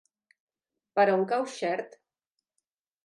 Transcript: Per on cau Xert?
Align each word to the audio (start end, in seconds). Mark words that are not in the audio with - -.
Per 0.99 1.05
on 1.17 1.27
cau 1.33 1.45
Xert? 1.57 1.95